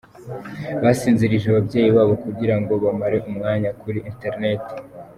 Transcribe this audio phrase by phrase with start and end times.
[0.83, 4.73] Basinzirije ababyeyi babo kugira ngo bamare umwanya kuri ‘interinete’